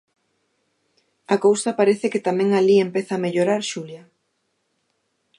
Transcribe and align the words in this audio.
A 1.33 1.35
cousa 1.45 1.77
parece 1.79 2.07
que 2.13 2.25
tamén 2.27 2.49
alí 2.59 2.75
empeza 2.79 3.13
a 3.15 3.23
mellorar 3.25 3.61
Xulia. 3.71 4.03